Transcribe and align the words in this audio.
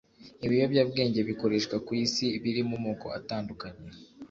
Ibiyobyabwenge 0.45 1.19
bikoreshwa 1.29 1.75
ku 1.85 1.91
isi 2.03 2.25
biri 2.43 2.61
mu 2.69 2.77
moko 2.85 3.07
atandukanye 3.19 3.85